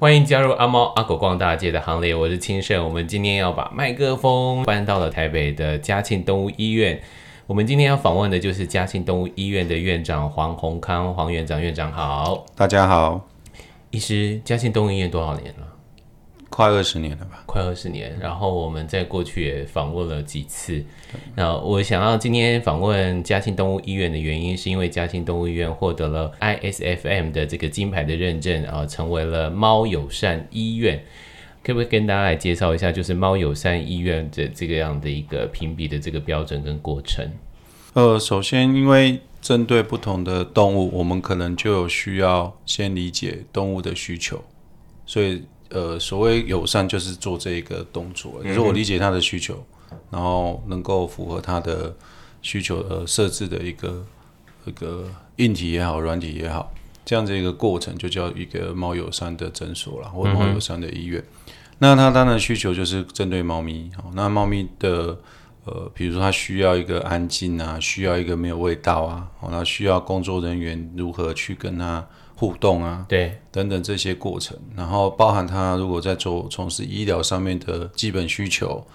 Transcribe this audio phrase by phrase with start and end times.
[0.00, 2.84] 欢迎加入阿猫阿狗逛大街的行列，我是清盛。
[2.84, 7.02] 我们今天要把麦克风搬到了台北的嘉庆动物医院。
[7.48, 12.46] 我们今天要访问的就是嘉庆动物医院的院长黄宏康，黄院长，院长好。
[12.54, 13.26] 大家好。
[13.90, 15.66] 医师，嘉庆动物医院多少年了？
[16.58, 17.44] 快二十年了吧？
[17.46, 18.18] 快二十年。
[18.18, 20.84] 然后我们在过去也访问了几次。
[21.36, 31.00] 那我想要今天访问嘉兴动物医院的原因，是因为嘉兴动物医院获得了 ISFM 的这个金牌的认证啊，成为了猫友善医院。
[31.62, 37.24] 可不可以跟大家来介绍一下，就是猫友善医院的这个样的一个评比的这个标准跟过程？
[37.92, 44.42] 呃，首先，因为针对不同的动物，我们可能就有需要先理解动物的需求，
[45.06, 45.44] 所以。
[45.70, 49.62] 呃，所谓友善就是做这一个动作，就是说我理解他的需求，
[50.10, 51.94] 然后能够符合他的
[52.40, 54.06] 需求呃设置的一个
[54.64, 55.04] 一个
[55.36, 56.72] 硬体也好，软体也好，
[57.04, 61.22] 这样子一个过程就叫一个猫友善的诊所啦，或者猫友善的医院。
[61.78, 65.18] 那他当然需求就是针对猫咪，那猫咪的
[65.66, 72.06] 呃，比如说它需要一个安静啊，需要一个没有味道啊，那需要工作人员如何去跟它。
[72.38, 78.86] 互动啊，对，等等这些过程，然后包含他如果在做从事医疗上面的基本需求，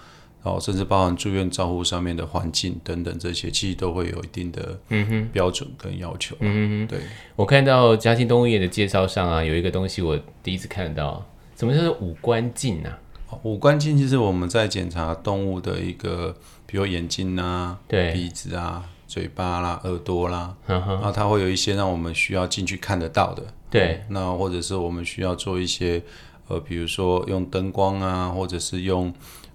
[0.42, 6.34] 然后甚至包含住院照护上面的环境等等这些，其实都会有一定的嗯哼标准跟要求。
[6.40, 7.00] 嗯哼，对，
[7.36, 11.22] 我看到嘉庆动物业的介绍上啊，有一个东西我第一次看到，
[11.54, 12.98] 什么叫做五官镜啊？
[13.42, 16.34] 五官镜就是我们在检查动物的一个，
[16.64, 18.88] 比如眼睛啊，对，鼻子啊。
[19.06, 23.42] 嘴巴啦、耳朵啦，然后它会有一些让我们需要进去看得到的。
[23.70, 26.02] 对，那或者是我们需要做一些，
[26.48, 29.12] 呃，比如说用灯光啊，或者是用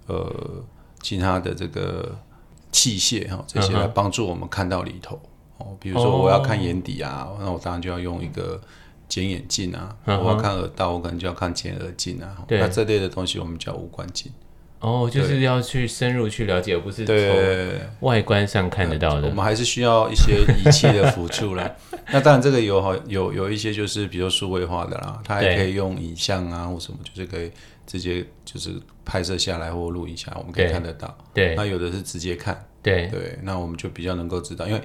[0.07, 0.31] 呃
[1.01, 2.17] 其他的这个
[2.71, 5.19] 器械哈，这些来帮助我们看到里头。
[5.57, 8.59] 哦，比如说我要看眼底啊，那我当然就要用一个
[9.07, 9.95] 剪眼镜啊。
[10.05, 12.45] 我要看耳道，我可能就要看剪耳镜啊。
[12.49, 14.31] 那这类的东西我们叫五官镜。
[14.79, 19.27] 哦，就是要去深入去了解，而不是从外观上看得到的。
[19.27, 21.69] 我们还是需要一些仪器的辅助啦。
[22.11, 27.51] 那当然，这个有好有有一些就是比如数位化的啦，它还可以用影像啊或什么，就是可以
[27.85, 28.71] 直接就是
[29.03, 31.17] 拍摄下来或录影下来，我们可以看得到。
[31.33, 32.65] 对，那有的是直接看。
[32.81, 34.81] 对对，那我们就比较能够知道，因为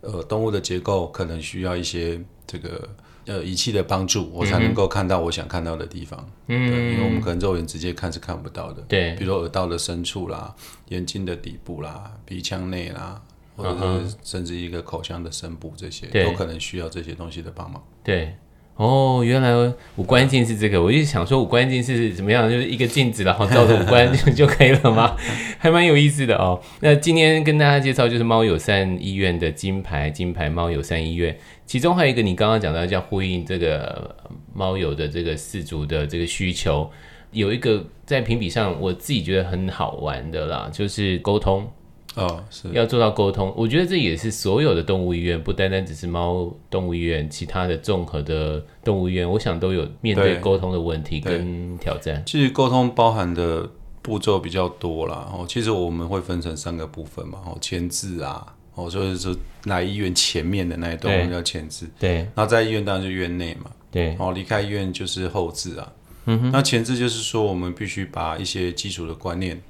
[0.00, 2.88] 呃动物的结构可能需要一些这个。
[3.30, 6.28] 呃，仪器的帮助，我才能够看到我想看到的地方。
[6.48, 8.82] 嗯，对，因为我们可能肉眼直接看是看不到的。
[8.88, 10.52] 对，比如说耳道的深处啦，
[10.88, 13.22] 眼睛的底部啦，鼻腔内啦，
[13.54, 17.80] 或者是甚至一个口腔的深部，这些都可能需要这些东西的帮忙。
[18.02, 18.34] 对。
[18.76, 19.52] 哦，原来
[19.96, 25.14] 五官镜是这个，我一直想说五官镜是怎么样，就是一个镜子，然后照着五官就 可以了吗？
[25.58, 26.58] 还蛮有意思的哦。
[26.80, 31.38] 那今天跟大家介绍就是猫友善医院的金牌，金牌猫友善医院，
[31.70, 34.12] 其中还有一个你刚刚讲到叫呼应这个
[34.52, 36.90] 猫友的这个四足的这个需求，
[37.30, 41.70] 有一个在评比上我自己觉得很好玩的啦，就是沟通。
[42.16, 52.20] 哦，是要做到沟通，我觉得这也是所有的动物医院，不单单只是猫动物医院，其他的综合的动物医院，我想都有面对沟通的问题跟挑战。
[52.26, 53.70] 其实沟通包含的
[54.02, 65.92] 步骤比较多啦，哦，其实我们会分成三个部分嘛，哦，签字啊，哦，所以说来医院前面的那一段我们叫前置，对，然后在医院当然就院内嘛，对，哦，离开医院就是后置啊，
[66.26, 69.60] 嗯哼，那前置就是说我们必须把一些基础的观念，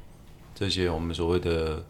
[0.54, 1.84] 这些我们所谓的。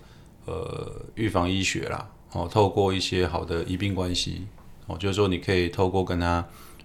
[0.47, 4.47] 呃，预防医学啦，哦，透过一些好的医病关系，
[4.87, 6.45] 哦，就是说你可以透过跟他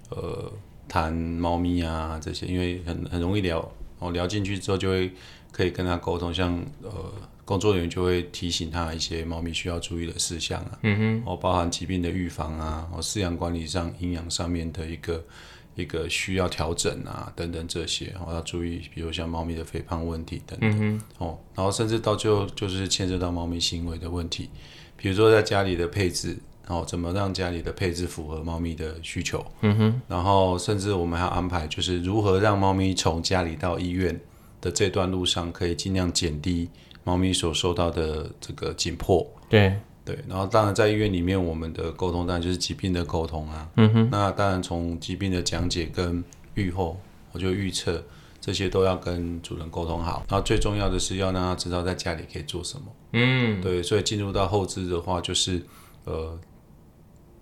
[0.09, 0.51] 呃
[0.87, 5.11] 谈猫咪啊这些，因为很很容易聊，哦，聊进去之后就会
[5.51, 6.53] 可以跟他沟通，像
[6.83, 6.91] 呃
[7.45, 15.23] 工作人员就会提醒他一些猫咪需要注意的事项啊，嗯哼，哦，包含疾病的预防啊，哦，饲养管理上营养上面的一个。
[15.77, 24.49] 一个需要调整啊，等等这些，哦，要注意，比如像猫咪的肥胖问题等等，嗯、哦，然后甚至到最后就是牵涉到猫咪行为的问题，
[24.95, 26.37] 比如说在家里的配置，
[26.67, 34.17] 哦，怎么让家里的配置符合猫咪的需求，嗯哼，然后甚至我们还要安排，就是如何让猫咪从家里到医院
[34.61, 36.69] 的这段路上，可以尽量减低
[37.05, 39.73] 猫咪所受到的这个紧迫，对。
[40.03, 43.67] 对，然后当然在医院里面，我们的沟通当然就是疾病的沟通啊。
[43.77, 44.09] 嗯哼。
[44.11, 46.23] 那当然从疾病的讲解跟
[46.53, 46.95] 预后，
[47.31, 48.03] 我就预测
[48.39, 50.23] 这些都要跟主人沟通好。
[50.29, 52.85] 然后最重要的是要让他知道在家里可以做什么。
[53.13, 53.59] 嗯。
[53.61, 55.59] 对，所以进入到后置的话，就是
[56.03, 56.39] 呃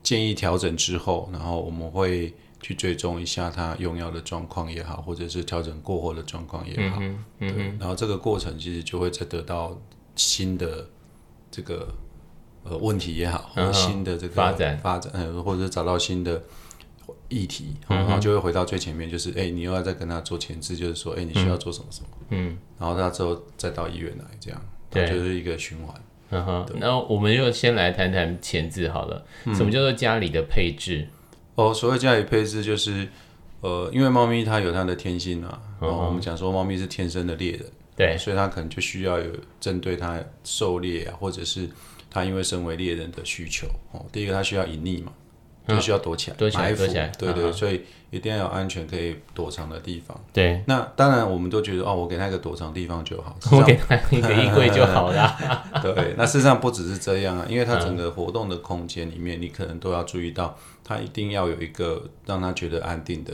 [0.02, 2.34] 建议调整之后，然后我们会
[2.64, 7.00] 去追踪一下他用药的状况也好，或者是调整过后的状况也好。
[7.38, 7.78] 嗯。
[7.80, 9.80] 然后这个过程其实就会再得到
[10.16, 10.90] 新的
[11.52, 11.88] 这个。
[12.66, 16.42] 呃，问题也好，或者新的这个发展发展，呃，或者是找到新的
[17.28, 25.94] 议题，然后就会回到最前面，就是哎、欸，你又要再跟他做前置，就是说哎、欸，你需要做什么什么，嗯，然后他之后再到医院来，这样，对，就是一个循环。
[26.30, 29.26] 嗯哼，那我们就先来谈谈前置好了。
[29.54, 31.10] 什么叫做家里的配置？
[31.56, 33.08] 哦，所谓家里配置就是，
[33.62, 37.66] 呃，因为猫咪它有它的天性啊，然后我们讲说猫咪是天生的猎人，
[37.96, 41.70] 对，所以它可能就需要有针对它狩猎啊，或者是
[42.10, 43.68] 它因为身为猎人的需求。
[43.92, 45.12] 哦，第一个它需要隐匿嘛。
[45.68, 47.08] 就需要躲起来，躲起来，躲起来。
[47.18, 50.20] 对对，所以一定要有安全可以躲藏的地方。
[50.34, 55.36] 对，那当然我们都觉得哦，我给他一个躲藏地方就好，我给他一个衣柜就好了。
[55.82, 63.34] 对，那事实上不只是这样啊，因为他整个活动的空间里面，你可能都要注意到，他一定要有一个让他觉得安定的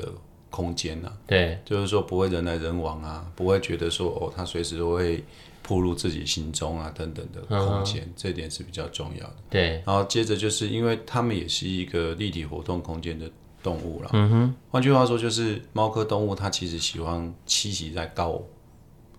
[0.49, 1.11] 空间啊。
[1.25, 5.23] 对，就是说不会人来人往啊，不会觉得说哦，他随时都会。
[5.69, 9.35] 暴露自己心中啊等等的空间，嗯，这点是比较重要的。
[9.51, 13.29] 对，然后接着就是因为它们也是一个立体活动空间的
[13.61, 14.09] 动物了。
[14.13, 18.41] 嗯哼，换句话说就是猫科动物它其实喜欢栖息在高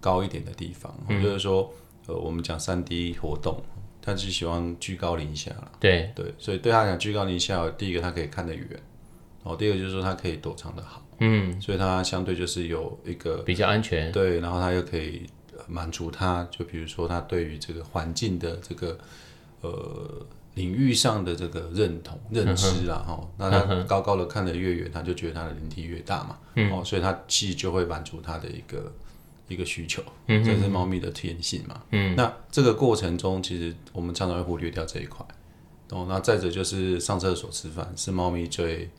[0.00, 1.73] 高一点的地方，嗯，就是说
[2.06, 3.62] 呃我们讲三 D 活动，
[4.02, 5.52] 它就喜欢居高临下。
[5.79, 8.67] 对对，所以对它来讲居高临下，第一个它可以看得远，
[9.44, 11.00] 然后第二个就是说它可以躲藏的好。
[11.20, 14.11] 嗯，所以它相对就是有一个比较安全。
[14.11, 15.25] 对，然后它又可以。
[15.70, 18.99] 满足他，就比如说他对于这个环境的这个
[19.61, 28.93] 呃领域上的这个认同认知啦，哈、嗯，那他高高的看得越远，他就觉得他的领地越大嘛，嗯，哦，所以他其实就会满足他的一个
[29.46, 35.25] 一个需求，嗯，这是猫咪的天性嘛，嗯，那这个过程中，其实我们常常会忽略掉这一块，
[35.90, 38.90] 哦，那再者就是上厕所吃饭是猫咪最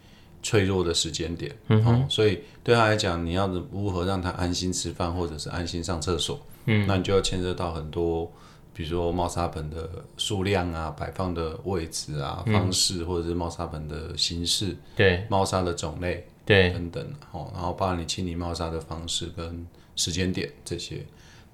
[0.41, 6.39] 脆弱的时间点，嗯、哦，所以对他来讲，你要如何让他安心吃饭，或者是安心上厕所？
[6.65, 8.31] 嗯，那你就要牵涉到很多，
[8.73, 19.65] 比如说猫砂盆的数量啊，摆放的位置啊，嗯、方式，或者是猫砂盆的形式，对，猫砂的种类，对，等等，哦，然后包括你清理猫砂的方式跟
[19.95, 21.05] 时间点这些。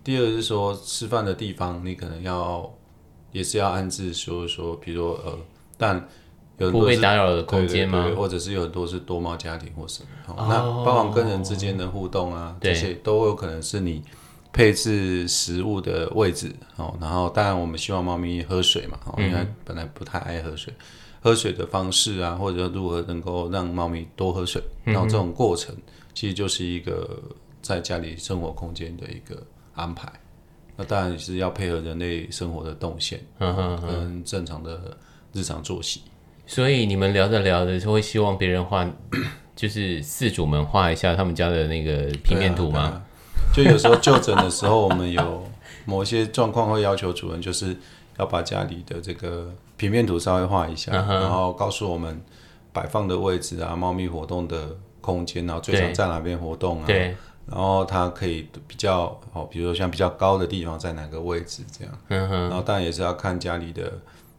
[0.04, 2.72] 第二是说吃饭的地方，你可能要
[3.32, 5.38] 也是要安置，就是说，比如说呃，
[5.78, 5.96] 但
[6.58, 8.12] 有很多不被打扰的空间吗？
[8.16, 14.04] 或者是有很多是多猫家庭或什么，哦、那包含跟人之间的互动啊，这些都有可能是你。
[14.58, 20.74] 配置食物的位置哦，然后当然我们希望猫咪喝水嘛，哦，因为本来不太爱喝水，
[21.22, 25.76] 喝水的方式啊，或者如何能够让猫咪多喝水，然后这种过程
[26.16, 27.22] 其实就是一个
[27.62, 29.46] 在家里生活空间的一个
[29.76, 30.12] 安排。
[30.76, 34.98] 那当然是要配合人类生活的动线，跟正常的
[35.34, 36.02] 日常作息。
[36.48, 38.90] 所以你们聊着聊着就会希望别人画，
[39.56, 43.04] 就是饲主们画一下他们家的那个平面图吗？
[43.54, 45.44] 就有时候就诊的时候，我们有
[45.86, 47.76] 某些状况会要求主人，就是
[48.18, 52.22] 要把家里的这个平面图稍微画一下，然后告诉我们
[52.72, 56.86] 摆放的位置啊，猫咪活动的空间，然后最常在哪边活动啊？
[56.86, 57.16] 对。
[57.50, 61.94] 然后它可以比较哦，比如说像比较高的地方在哪个位置这样。
[62.10, 62.42] 嗯哼。
[62.50, 63.90] 然后当然也是要看家里的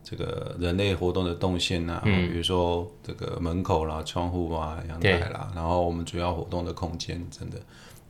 [0.05, 7.57] 这个人类活动的动线啊，比如说这个门口啦、窗户啊、阳台啦，然后我们主要活动的空间，真的。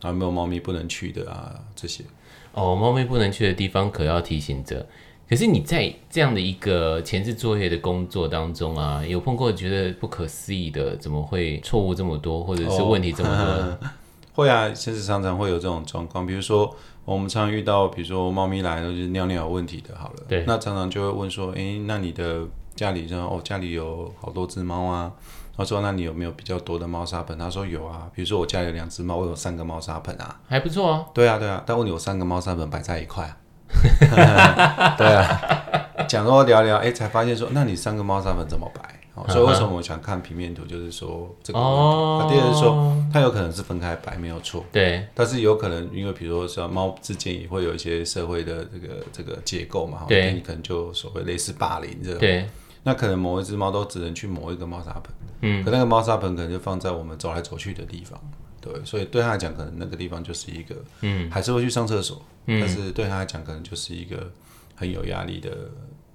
[0.01, 1.55] 还有没有猫咪不能去的啊？
[1.75, 2.05] 这些
[2.53, 4.87] 哦，猫咪不能去的地方可要提醒着。
[5.29, 13.45] 可是你在这样的一个前置作业的工作当中啊，有碰过觉得不可思议的，怎么会错误这么多，或者是问题这么多？
[13.45, 13.79] 哦、
[14.33, 16.27] 会啊，其实常常会有这种状况。
[16.27, 16.75] 比如说，
[17.05, 25.13] 我们常常遇到，比如说猫咪来了就是尿尿有问题的，好了，对，那常常就会问说，诶，那你的家里说哦，家里有好多只猫啊。
[25.59, 34.95] 他说：“那你有没有比较多的猫砂盆？”他说：“有啊，比如说我家有两只猫，我有三个猫砂盆啊，还不错哦。”对啊，对啊，但问你有三个猫砂盆摆在一块啊？
[34.97, 38.81] 对啊，讲说聊聊，哎、欸，才发现说，那你三个猫砂盆怎么摆？
[39.15, 40.65] 哦，所以为什么我想看平面图？
[40.65, 42.35] 就是说这个问题。
[42.35, 44.65] 第二是说，它有可能是分开摆，没有错。
[44.71, 45.09] 对。
[45.13, 52.21] 但是有可能，因为比如说像猫之间也会有一些社会的这个这个结构嘛，对，你可能就所谓类似霸凌这种。
[52.21, 52.49] 对。
[52.89, 55.15] 那可能某一只猫都只能去某一个猫砂盆。
[55.43, 58.19] 嗯，可那个猫砂盆可能就放在我们走来走去的地方，
[58.63, 64.33] 对，所以对他来讲，可能那个地方就是一个，嗯，还是会去上厕所，嗯，但是对他来讲，可能就是一个
[64.75, 65.71] 很有压力的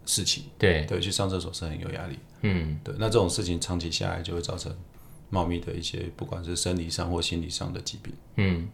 [0.08, 4.75] 事情，对，对，去上厕所是很有压力，嗯，对，那这种事情长期下来就会造成
[5.30, 8.68] 猫咪的一些不管是生理上或心理上的疾病，嗯，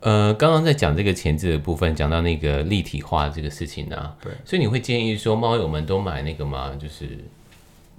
[0.00, 6.76] 呃，刚刚在讲这个前置的部分，讲到那个立体化这个事情呢，啊，对，所以你会建议说猫友们都买那个吗？
[6.80, 7.18] 就是。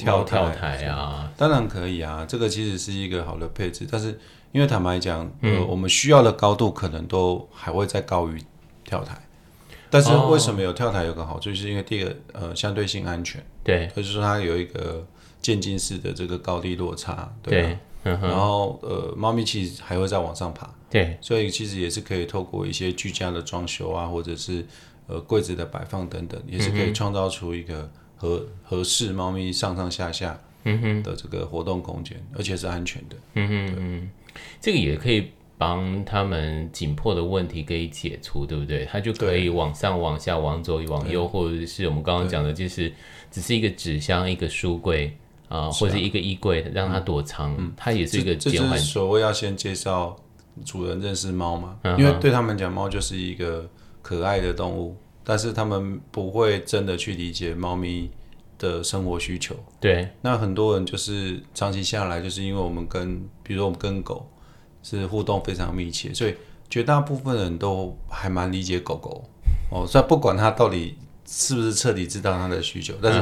[0.01, 4.18] 跳跳台啊，当然可以啊，这个其实是一个好的配置，但是
[4.53, 8.41] 因为坦白讲，呃，我们需要的高度可能都还会再高于
[8.86, 9.22] 跳台，
[9.89, 15.06] 但是为什么有跳台有个好处，就是因为第一个呃相对性安全，对，就是说它有一个
[15.41, 24.65] 渐进式的这个高低落差，对，啊、对然后呃，猫咪其实还会再往上爬，对，所以其实也是可以透过一些居家的装修啊，或者是
[25.08, 30.39] 呃柜子的摆放等等，也是可以创造出一个合合适猫咪上上下下
[31.03, 34.10] 的这个活动空间，而且是安全的，嗯哼嗯，
[34.62, 35.32] 这个也可以。
[35.60, 38.86] 帮他们紧迫的问题可以解除，对不对？
[38.86, 42.94] 它就可以往上、往下、往左、往右，或者是我们刚刚讲的，就是
[43.29, 45.13] 只是一个纸箱、一个书柜
[45.50, 47.53] 啊、呃，或者一个衣柜，让它躲藏。
[47.58, 48.79] 嗯，它也是一个减缓。
[48.79, 50.15] 所谓要先介绍
[50.63, 53.70] 主人认识猫嘛，因为对他们讲，猫就是一个
[54.01, 58.10] 可爱的动物，但是他们不会真的去理解猫咪
[58.58, 59.53] 的生活需求。
[59.82, 64.25] 对，那很多人就是长期下来，就是因为我们跟，比如说我们跟狗。
[64.82, 66.34] 是互动非常密切，所以
[66.70, 69.25] 绝大部分人都还蛮理解狗狗
[69.70, 69.86] 哦。
[69.86, 73.20] 虽然不管它到底是不是彻底知道它的需求，但是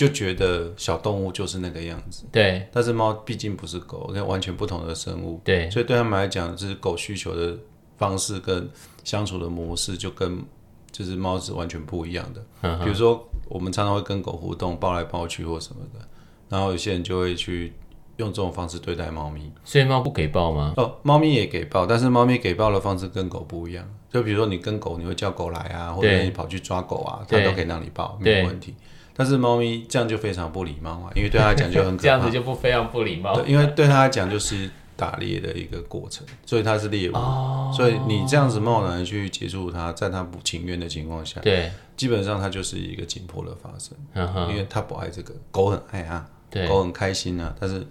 [0.00, 2.24] 就觉得小动物就是那个样子。
[2.32, 5.38] 对，但是猫毕竟不是狗，跟完全不同的生物。
[5.44, 7.54] 对，所以对他们来讲，就是狗需求的
[7.98, 8.66] 方式跟
[9.04, 10.42] 相处的模式，就跟
[10.90, 12.40] 就是猫是完全不一样的。
[12.82, 16.00] 比如说，我们常常会跟狗互动，抱来抱去或什么的，
[16.48, 17.74] 然后有些人就会去。
[18.16, 20.74] 用这种方式对待猫咪，所以猫不给抱吗？
[20.76, 23.82] 哦，猫咪也给抱，但是猫咪给抱的方式跟狗不一样。
[24.12, 28.74] 就比如说你跟狗，你会叫狗来啊，或者你跑去抓狗啊，它都可以让你抱，没有问题。
[29.14, 32.02] 但是猫咪这样就非常不礼貌啊，因为对它来讲就很可怕。
[32.02, 33.34] 这样子就不非常不礼貌。
[33.34, 47.86] 对，因为对它来讲就是打猎的一个过程，所以它是猎物，哦，所以你这样子贸然去接触它，在它不情愿的情况下，对，基本上它就是一个紧迫的发生，嗯因为它不爱这个，狗很爱啊，对，狗很开心啊，但是。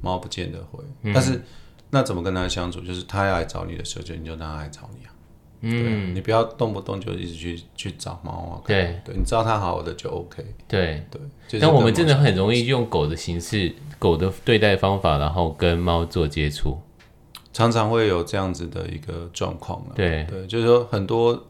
[0.00, 1.42] 猫不见得会，嗯、但是
[1.90, 2.80] 那怎么跟它相处？
[2.82, 5.10] 就是它要来找你的时候，就你就让它来找你啊。
[5.60, 8.62] 嗯，你不要动不动就一直去去找猫啊。
[8.66, 10.44] 对对，你知道它好的就 OK。
[10.66, 16.78] 对对，就是、但我们真的很容易用狗的形式、狗的对待方法，然后跟猫做接触，
[17.52, 19.92] 常常会有这样子的一个状况了。
[19.94, 21.46] 对对，就是说很多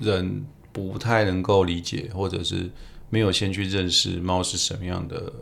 [0.00, 2.70] 人不太能够理解，或者是
[3.10, 5.32] 没有先去认识猫是什么样的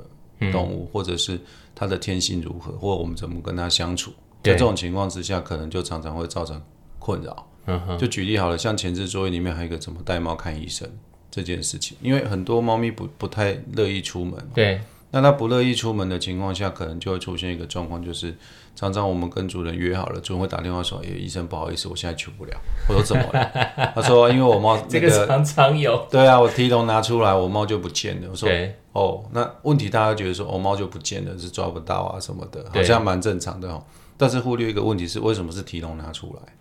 [0.53, 1.39] 动物，嗯、或者是。
[1.75, 4.13] 它的天性如何，或者我们怎么跟它相处，
[4.43, 6.63] 在这种情况之下，可能就常常会造成
[6.99, 7.49] 困扰。
[7.67, 10.89] 嗯、就举例好了，像前置作业里面还有一个怎么带猫看医生
[11.31, 14.35] 这件事情，因为很多猫咪不不太乐意出门。
[14.55, 14.81] 对。
[15.15, 18.35] 那它不乐意出门的情况下，可能就会出现一个状况，就是
[18.75, 22.53] 常常我们跟主人约好了，主人会打电话说：“哎，医生不好意思，我现在去不了。”
[22.89, 23.51] 我说：“怎么了？”
[23.95, 26.03] 他说：“因为我猫、那个、这个常常有。
[26.11, 28.29] ”对啊，我提笼拿出来，我猫就不见了。
[28.31, 28.49] 我说
[28.93, 33.85] ：“哦，那问题大家觉得说，哦，猫就不见了，是抓不到啊什么的，好像蛮正常的哦。
[34.17, 36.55] 但是忽略一个问题是，为什么是提笼拿出来？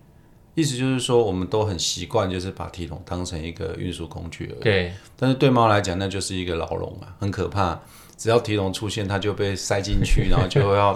[0.53, 4.63] 意思就是说，我们都很习惯，就是把提笼当成一个运输工具而已。
[4.63, 4.93] 对。
[5.15, 7.79] 但是对猫来讲，那就是一个牢笼啊，很可怕。
[8.17, 10.91] 只要提笼出现，它就被塞进去， 然后就要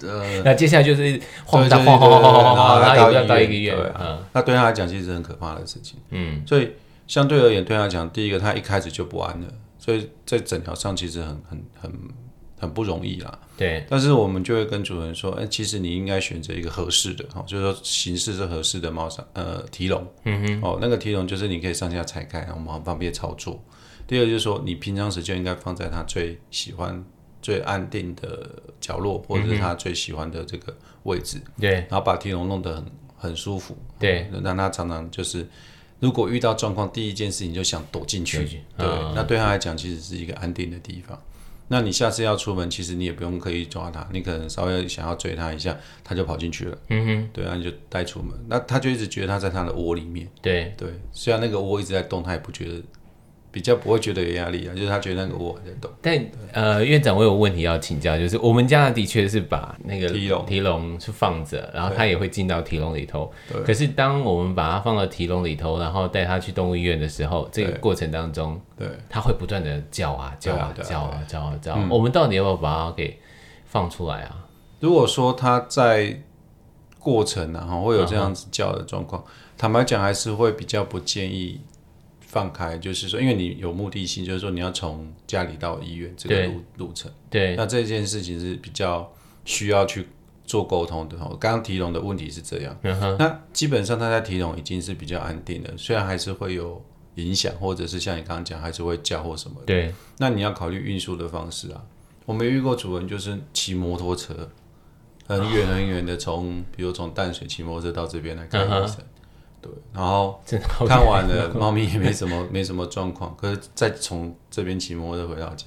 [0.00, 3.92] 呃，那接下来就是晃晃晃晃晃晃，然后要到一个月，对，
[4.32, 5.98] 那对他来讲其实是很可怕的事情。
[6.08, 6.70] 嗯，所以
[7.06, 9.46] 相对而言，对他来讲，第一个他一开始就不安了，
[9.78, 11.92] 所以在整条上其实很很很
[12.58, 13.38] 很不容易啦。
[13.60, 23.62] 对，但是我们就会跟主人说，哎，其实你应该选择一个合适的哈，就是说形式是合适的猫砂呃提笼，嗯哼，哦，那个提笼就是你可以上下拆开，然后我们很方便操作。
[24.06, 27.04] 第二就是说，你平常时就应该放在他最喜欢、
[27.42, 28.50] 最安定的
[28.80, 31.38] 角落，或者是他最喜欢的这个位置。
[31.60, 33.76] 对，然后把提笼弄得很很舒服。
[33.98, 35.46] 对，让他常常就是，
[35.98, 38.62] 如果遇到状况，第一件事情就想躲进去。
[38.78, 41.22] 对，那对他来讲，其实是一个安定的地方。
[41.72, 46.76] 那你下次要出门，其实你也不用刻意抓它，你可能稍微想要追它一下，它就跑进去了。
[46.88, 50.28] 嗯哼，对啊，你就带出门，那它就一直觉得它在它的窝里面。
[50.42, 52.82] 对对，虽然那个窝一直在动，它也不觉得。
[53.52, 55.90] 比较不会觉得有压力啊，就是他觉得那个窝在动。
[56.00, 63.32] 但呃，院长，我有问题要请教，就是我们家的确是把那个提笼提笼是放着，然后他也会进到提笼里头。
[63.52, 63.60] 对。
[63.62, 71.76] 可是当我们把它放到提笼里头，然后带它去动物医院的时候，这个过程当中，对，它会不断的叫啊叫啊叫啊叫啊叫。
[71.90, 73.18] 我们到底要不要把它给
[73.66, 74.46] 放出来啊？
[74.78, 76.22] 如果说它在
[77.00, 79.24] 过程然后会有这样子叫的状况，
[79.58, 81.60] 坦白讲还是会比较不建议。
[82.30, 89.12] 放开，就是说，因为你有目的性，就是说你要从家里到医院这个路路程，对，那这件事情是比较
[89.44, 90.06] 需要去
[90.44, 91.16] 做沟通的。
[91.40, 96.80] 刚刚提笼的问题是这样，嗯、那基本上他在提笼已经是比较安定的，虽然还是会有
[97.16, 99.66] 影响，或者是像你刚刚讲，还是会叫或什么的。
[99.66, 101.82] 对，那你要考虑运输的方式啊。
[102.26, 104.48] 我没遇过主人就是骑摩托车
[105.26, 108.98] 很远很远的从，比如从淡水骑摩托车到这边来看医生。
[109.00, 109.04] 嗯
[109.62, 110.40] 对，然后
[110.86, 115.66] 看完了，猫咪也没什么 没什么状况，可是再从这边骑摩托车回到家，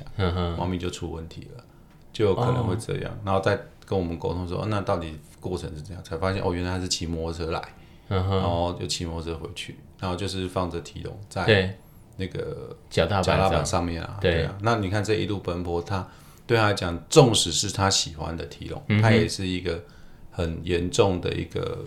[0.58, 1.64] 猫咪就出问题了，
[2.12, 6.04] 就有可能会这样，哦、然后再跟我们沟通说、哦，那到底过程是怎样？
[6.04, 7.62] 才发现哦，原来他是骑摩托车来，
[8.08, 11.76] 然后就骑摩托车回去，然后就是放着提笼在
[12.18, 16.08] 那个脚踏脚踏板上面啊，对，对啊，那你看这一路奔波，他
[16.48, 19.84] 对他来讲，纵使是他喜欢的提笼，嗯、他也是一个
[20.32, 21.78] 很严重的一个。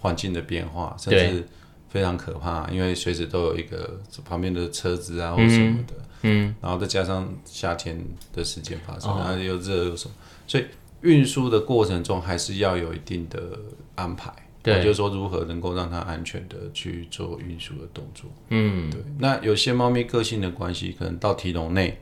[0.00, 1.44] 环境的变化，甚至
[1.88, 7.98] 非常可怕，因为随时都有一个旁边的车子啊或什么的，嗯，嗯，然后再加上夏天
[8.32, 10.14] 的时间发生，哦、然后又热又什么，
[10.46, 10.66] 所以
[11.00, 13.58] 运输的过程中还是要有一定的
[13.94, 14.30] 安排，
[14.62, 19.00] 对，就是说如何能够让它安全的去做运输的动作，嗯，对。
[19.18, 21.98] 那有些猫咪个性的关系，可能到提笼内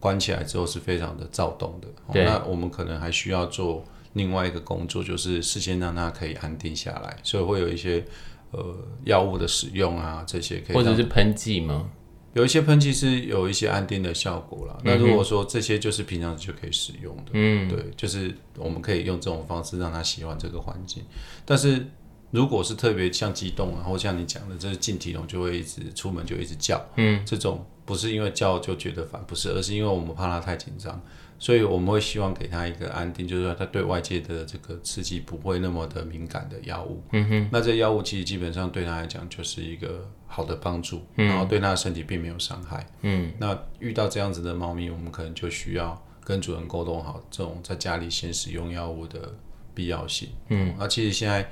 [0.00, 3.84] 关起来之后是非常的躁动的，对，那我们可能还需要做。
[4.16, 8.02] 另外一个工作就是事先让它可以安定下来，所以会有一些
[8.50, 11.90] 呃药物的使用啊，这些可以或者是喷剂吗？
[12.32, 14.76] 有一些喷剂是有一些安定的效果啦。
[14.78, 21.02] 嗯、那如果说这些就是平常就可以使用的，嗯，对，就是我们可以用这种方式让他喜欢这个环境。
[21.44, 21.86] 但是
[22.36, 31.00] 如果是特别像激动然后像你讲的，这是进体笼就会一直出门就一直叫，嗯，这种不是因为叫就觉得烦，不是，而是因为我们怕它太紧张。
[31.38, 37.02] 所以我们会希望给它一个安定，就是说它对外界的这个刺激不会那么的敏感的药物。
[37.12, 37.48] 嗯哼。
[37.52, 42.86] 那这药物其实基本上对它来讲就是一个好的帮助，嗯、然后对它的身体并没有伤害。
[43.02, 43.30] 嗯。
[43.38, 49.34] 那遇到这样子的猫咪，我们可能就需要跟主人沟通好这种在家里先使用药物的
[49.74, 50.30] 必要性。
[50.48, 50.74] 嗯。
[50.78, 51.46] 那其实现在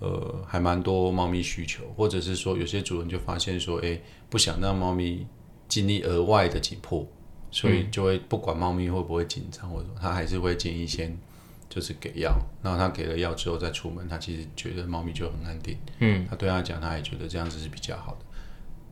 [0.00, 5.26] 呃还蛮多猫咪需求，或者是说有些主人就发现说，哎，不想让猫咪
[5.68, 7.06] 经历额外的紧迫。
[7.50, 11.18] 所以就会不管猫咪会不会紧张，或者他还是会建议先
[11.66, 15.74] 就是给药，然后他给了药之后再出门，他其实觉得猫咪就很安定。
[16.00, 18.18] 嗯，他对他讲，他也觉得这样子是比较好的。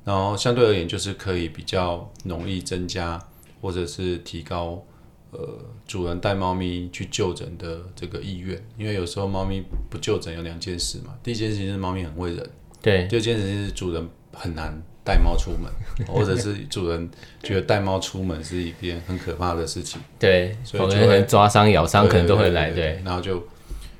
[0.04, 3.22] 然后相对而言，就是可以比较容易增加
[3.61, 4.83] 或者是提高
[5.30, 12.50] 呃主人带猫咪去就诊的这个意愿，因为有时候猫咪不就诊有两件事嘛，第一件事情是猫咪很会忍，
[12.82, 14.82] 对，第二件事情是主人很难。
[15.06, 15.70] 带猫出门，
[16.12, 17.08] 或者是主人
[17.40, 20.00] 觉得带猫出门是一件很可怕的事情。
[20.18, 22.72] 对，所以就会抓伤、咬伤，可能都会来。
[22.72, 23.40] 对，然后就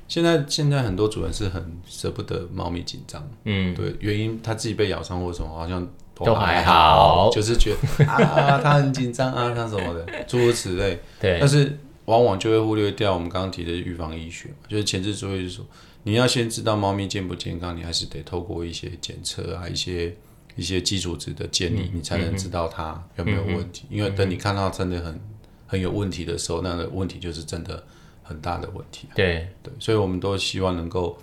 [0.09, 3.25] 现在现在很多主人是很舍不得猫咪紧张。
[3.45, 5.87] 嗯，对，原因他自己被咬伤或什么，好像
[6.25, 10.99] 都还好，就是觉得 啊，他很紧张啊，他什么的， 诸如此类。
[11.19, 15.65] 对，但是往往就会忽略掉我们刚刚提的预防医学，就是前置作业，就是说
[16.03, 20.15] 你要先知道猫咪健不健康，你还是得透过一些检测啊，一些。
[20.55, 23.85] 一些基础值的建议，你才能知道它有没有问题。
[23.91, 25.21] 因为等你看到真的很
[25.67, 27.83] 很有问题的时候，那个问题就是真的
[28.23, 29.07] 很大的问题。
[29.13, 31.15] 对对，所以我们都希望能够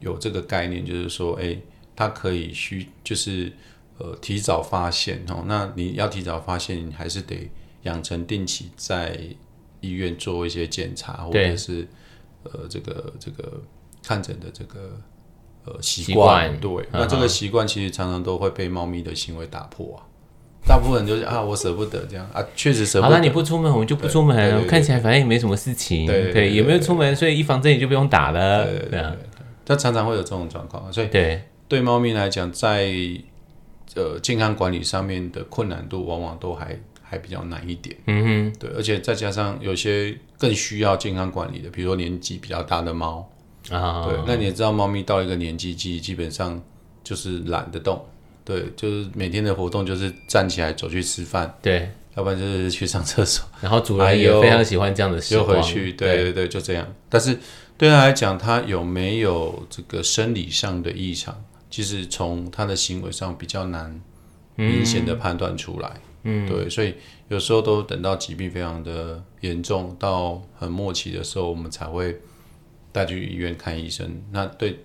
[0.00, 1.56] 有这个概念，就是说，哎，
[1.94, 3.52] 它可以需就是
[4.00, 5.44] 呃提早发现哦。
[5.46, 7.48] 那你要提早发现，你还是得
[7.82, 9.16] 养成定期在
[9.80, 11.86] 医院做一些检查，或者是
[12.42, 13.62] 呃这个这个
[14.02, 15.00] 看诊的这个。
[15.62, 20.00] 呃，习惯对，嗯、那这个习惯其实常常都会被猫咪的行为打破啊。
[20.66, 23.10] 大部分人就是啊，我舍不得这样啊，确实舍不得。
[23.10, 24.66] 好，那你不出门，我们就不出门。
[24.66, 28.64] 看起来反正也没什么事情，对，对，对，对，对，也没有出门，所以预防针也就不用打了。
[28.64, 29.18] 对，对，对，
[29.66, 32.90] 它常常会有这种状况，所以对对猫咪来讲，在
[33.94, 37.96] 呃健康管理上面的困难度往往都还还比较难一点。
[38.06, 43.28] 嗯哼，对，而且再加上有些更需要健康管理的，比如说年纪比较大的猫。
[43.68, 46.60] 啊，对，那你也知道，猫咪到一个年纪，基基本上
[47.04, 48.02] 就是懒得动，
[48.42, 56.86] 对，就是每天的活动就是站起来走去吃饭，对，要不然就是去上厕所，然后主人也非常喜欢这样的时光，又回去，对对对，就这样。
[57.10, 57.38] 但是
[57.76, 64.02] 对他来讲，他有没有这个生理上的异常，其实从他的行为上比较难
[64.56, 66.94] 明显的判断出来，嗯，对，所以
[67.28, 72.20] 有时候都等到疾病非常的严重到很末期的时候，我们才会。
[72.92, 74.80] 带去医院看医生，那对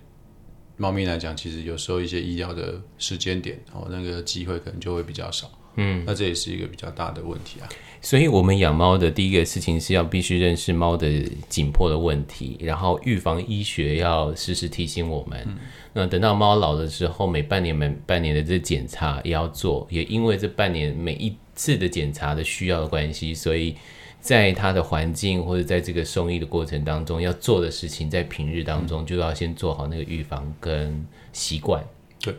[0.76, 5.50] 猫咪来讲，其实有时候一些医疗的时间点哦，那个机会可能就会比较少。
[5.74, 7.68] 嗯，那这也是一个比较大的问题啊。
[8.06, 11.08] 所以，我们养猫的第一个事情是要必须认识猫的
[11.48, 15.42] 紧迫的问题，然后预防医学要时时提醒我们。
[15.44, 15.58] 嗯、
[15.92, 23.74] 那等到猫老的时候，每半年、每半年的这检查也要做，也因为这半年每一次的检查的需要的关系，所以。
[24.18, 31.80] 在它的环境或者在这个送医的过程当中，要做的事情，在平日当中就要先做好那个预防跟习惯。
[32.20, 32.34] 对，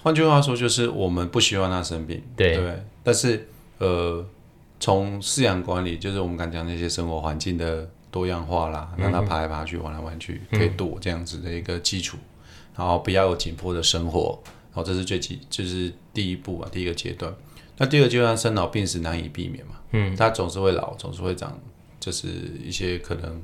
[0.00, 2.22] 换句话说，就是我们不希望它生病。
[2.34, 4.24] 对，对，但是呃，
[4.78, 12.16] 从饲养管理，就是我们刚讲那些生活环境的多样化啦，让它爬来爬去、玩来玩去，可以躲这样子的一个基础。
[12.16, 12.28] 嗯、
[12.76, 14.38] 然后不要有紧迫的生活，
[14.72, 17.34] 然后这是最基，就是第一步啊，第一个阶段。
[17.78, 21.58] 那第二个阶段，生老病死难以避免嘛，嗯，它总是会老，总是会长，
[22.00, 22.28] 就是
[22.64, 23.42] 一些可能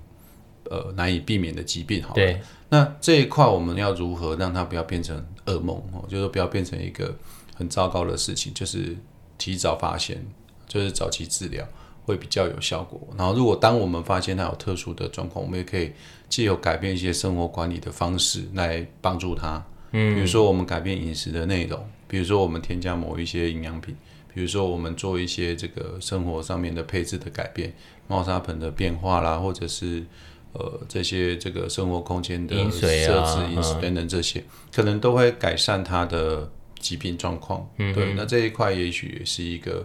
[0.71, 2.41] 呃难以避免的疾病，好，对。
[2.71, 6.03] 那这一块我们要如何让它不要变成噩梦哦？
[6.09, 7.15] 就是不要变成一个
[7.55, 8.97] 很糟糕的事情，就是
[9.37, 10.25] 提早发现，
[10.73, 11.67] 就是早期治疗
[12.05, 12.99] 会比较有效果。
[13.19, 15.93] 然后，如果当我们发现它有特殊的状况，我们也可以
[16.29, 19.63] 借由改变一些生活管理的方式来帮助它。
[19.91, 23.95] 嗯，比如说我们改变饮食的内容，比如说我们添加某一些营养品，
[24.33, 27.75] 比如说我们做一些这个生活上面的配置的改变，
[28.09, 30.05] 猫砂盆的变化啦，或者是。
[30.55, 36.47] 呃，这些这个生活空间的设置、饮食、啊、等等这些，嗯、可能都会改善他的
[36.79, 37.67] 疾病状况。
[37.79, 39.83] 嗯、对，那这一块也许也是一个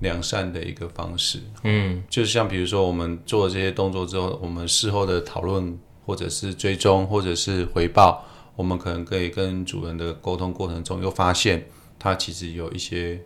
[0.00, 1.40] 良善的一个方式。
[1.62, 8.24] 嗯，就是像比如说我们做了这些动作之后，我们事后的讨论，或者是追踪，或者是回报，
[8.56, 11.66] 我们可能可以跟主人的沟通过程中，又发现
[11.98, 13.20] 他其实有一些。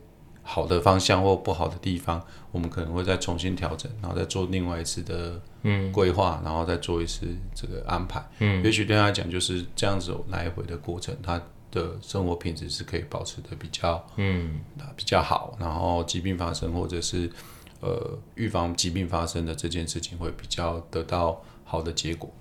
[0.47, 8.23] 好的方向或不好的地方，我们可能会再重新调整，然后再做另外一次的嗯规划，嗯、然后再做一次这个安排。
[8.37, 11.41] 嗯，也许对他来讲就是这样子来回的过程，他
[11.75, 14.61] 的生活品质是可以保持的比较嗯
[14.95, 17.29] 比较好，然后疾病发生或者是
[17.81, 22.31] 呃预防疾病发生的这件事情会比较得到好的结果。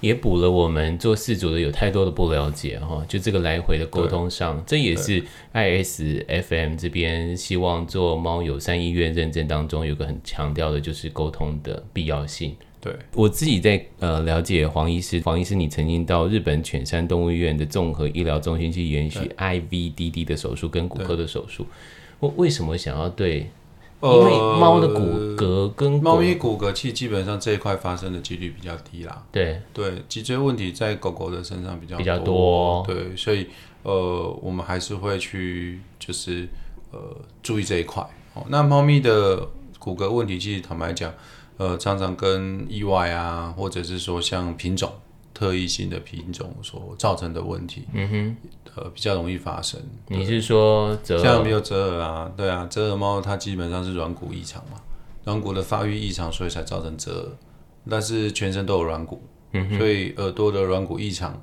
[0.00, 12.56] 也补了我们做饲主的有太多的不了解哈，就这个来回的沟通上，这也是 ISFM 这边希望做猫友善医院认证当中有个很强调的，就是沟通的必要性。
[12.84, 21.66] 对，我自己在呃了解黄医师，黄医师你曾经到日本犬山动物医院的综合医疗中心去延续 IVDD 的手术跟骨科的手术，
[22.20, 23.50] 我为什么想要对？
[24.02, 25.00] 因为猫的骨
[25.34, 29.24] 骼跟猫咪骨骼其实基本上这一块发生的几率比较低啦。
[29.32, 32.84] 对对，脊椎问题在狗狗的身上比较比较多。
[32.86, 33.46] 对，所以
[33.82, 36.46] 呃，我们还是会去就是
[36.90, 38.02] 呃注意这一块。
[38.34, 41.10] 哦，那猫咪的骨骼问题，其实坦白讲，
[41.56, 44.92] 呃，常常跟意外啊，或者是说像品种。
[45.34, 48.36] 特异性的品种所造成的问题，嗯哼，
[48.76, 49.80] 呃，比较容易发生。
[50.06, 50.96] 你是说？
[51.02, 52.32] 像没有折耳啊？
[52.36, 54.80] 对啊，折耳猫它基本上是软骨异常嘛，
[55.24, 57.28] 软骨的发育异常，所以才造成折耳。
[57.90, 59.20] 但是全身都有软骨，
[59.54, 61.42] 嗯，所以耳朵的软骨异常，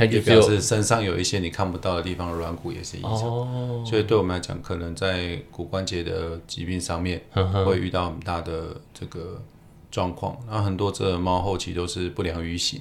[0.00, 3.12] 它就表示身上有一些你看不到的地方软骨也是异常。
[3.12, 7.22] 哦，所以对我们来讲，可能在骨关节的疾病上面，
[7.64, 9.40] 会遇到很大的这个。
[9.92, 12.80] 状况，那很多折耳猫后期都是不良于行。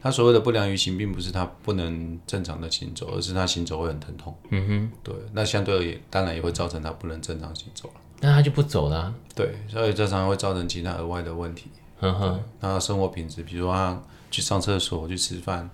[0.00, 4.34] 它所谓的不良于行，并不是它不能正常的行走，而是它行走会很疼痛。
[4.48, 8.00] 嗯哼，对，那相对而言，当然也会造成它不能正常行走了。
[8.20, 9.14] 那它就不走了。
[9.34, 11.66] 对，所以这常常会造成其他额外的问题。
[12.00, 15.68] 嗯哼，那生活品质，比如说它去上厕所、去吃饭，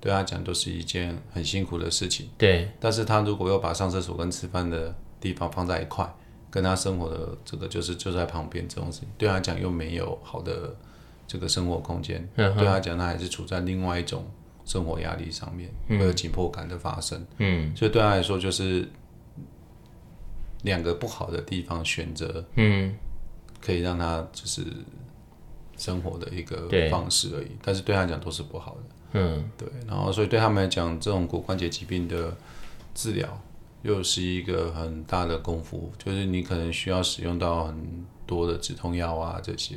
[0.00, 2.28] 对他讲都是一件很辛苦的事情。
[2.38, 6.08] 对，但是他如果又把上厕所跟吃饭的地方放在一块。
[6.50, 10.74] 跟他生活的这个就是就在旁边这种事情，对他讲又没有好的
[11.26, 14.24] 这个生活空间，嗯、对他讲他还是处在另外一种
[14.64, 17.22] 生活压力上面，会有紧迫感的发生。
[17.36, 18.88] 嗯，所以对他来说就是
[20.62, 22.96] 两个不好的地方选择，嗯，
[23.60, 24.64] 可以让他就是
[25.76, 27.50] 生活的一个方式而已。
[27.62, 28.80] 但是对他讲都是不好的。
[29.12, 29.68] 嗯，对。
[29.86, 32.36] 然后所以对他们来讲，这种骨关节疾病的
[32.94, 33.40] 治疗。
[33.82, 39.76] 又是一个很大的功夫，就是你可能需要使用到很多的止痛药啊这些。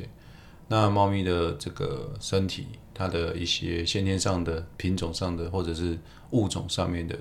[0.66, 5.96] 那猫咪的这个身体，它的一些先天上的品种上的或者是
[6.30, 7.16] 物种上面的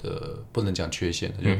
[0.00, 1.50] 的，不能讲缺陷，就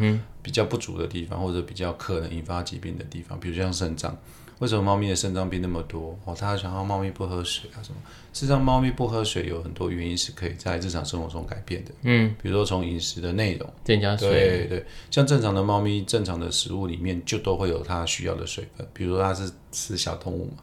[0.41, 4.17] 比较不足的地方，或者比较可能引发疾病的地方，比如像肾脏。
[4.65, 6.19] 为什么猫咪的肾脏病那么多？
[6.25, 7.97] 哦，他想要猫咪不喝水啊什么？
[8.33, 11.91] 事实上，猫咪不喝水有很多原因是可以在日常生活中改变的。
[12.01, 14.31] 嗯，比如说从饮食的内容增加水。
[14.31, 18.87] 对对，像正常的猫咪，正常的食物里面就都会有它需要的水分。
[18.95, 20.63] 比如说它是吃小动物嘛，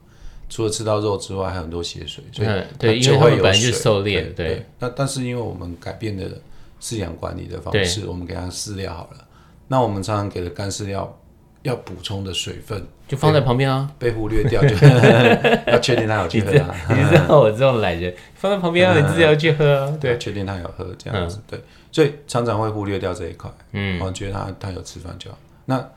[0.50, 3.72] 除了吃到肉之外，还有很多血水，所以它就会有水。
[3.72, 4.48] 狩猎，对。
[4.48, 6.42] 对，那但是因为我们改变的
[6.82, 9.28] 饲养管理的方式，我们给它饲料好了，
[9.68, 11.16] 那我们常常给的干饲料。
[11.64, 14.76] 要补充的水分就放在旁边啊，被忽略掉就
[15.72, 16.76] 要确定他有去喝啊。
[16.90, 19.98] 你知道我这种懒人放在旁边啊，你自己要去喝啊。
[20.00, 23.52] 对，确定他有喝这样子，对，所以常常会忽略掉这一块。
[23.74, 25.90] 嗯，我觉得他他有吃饭就好，那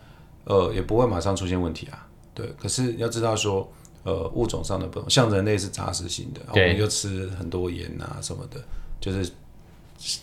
[0.44, 2.06] 呃也不会马上出现问题啊。
[2.34, 3.72] 对，可是要知道说
[4.02, 8.60] 呃物种上的不同，像人类是杂食性的，我们就吃很多盐啊什么的，
[9.00, 9.30] 就是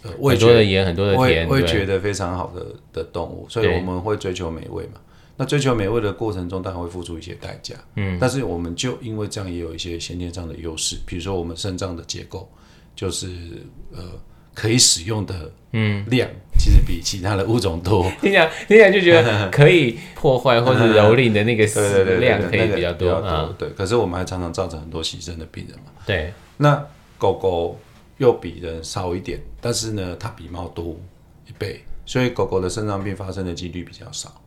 [0.03, 4.99] 呃味觉的盐很多的甜，会觉得非常好的的动物，所以我们会追求美味嘛。
[5.41, 7.73] 那追求美味的过程中，当然会付出一些代价。
[7.95, 10.99] 嗯，但是我们就因为这样，也有一些先天上的优势。
[11.03, 12.47] 比如说，我们肾脏的结构
[12.95, 13.27] 就是
[13.91, 14.03] 呃
[14.53, 18.05] 可以使用的嗯量，其实比其他的物种多。
[18.21, 23.51] 你讲听讲就觉得 可以破坏或者蹂躏的那个 食量可以比较多啊。
[23.57, 25.85] 对，可是我们还常常造成很多牺牲的病人嘛。
[26.05, 26.85] 对，那
[27.17, 27.79] 狗狗
[28.19, 30.95] 又比人少一点，但是呢，它比猫多
[31.47, 34.39] 一倍，所以狗狗的肾脏病发生的几率比较少。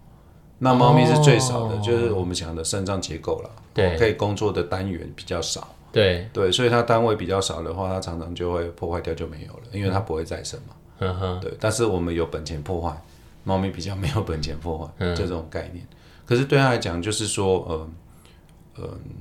[0.58, 5.68] 那猫咪是最少的，哦、就是我们讲的肾脏结构了，对，可以工作的单元比较少。
[5.92, 10.74] 对对，所以它单位比较少的话，它常常就会破坏掉就没有了，因为它不会再生嘛。
[10.98, 11.40] 嗯哼。
[11.40, 12.96] 对，但是我们有本钱破坏，
[13.44, 15.86] 猫咪比较没有本钱破坏，这种概念。
[16.26, 17.94] 可是对它来讲，就是说，嗯、
[18.76, 19.14] 呃、嗯，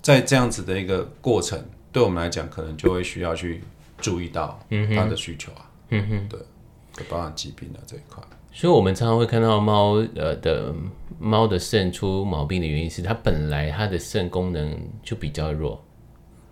[0.00, 3.62] 在这样子的一个过程，对我们来讲，可能就会需要去
[3.98, 4.58] 注意到
[4.94, 5.68] 它的需求啊。
[5.90, 6.28] 嗯哼。
[6.28, 8.22] 对，包含疾病的这一块。
[8.52, 10.74] 所以，我们常常会看到猫呃的
[11.18, 15.82] 猫的肾出毛病的原因是它本来它的肾功能就比较弱，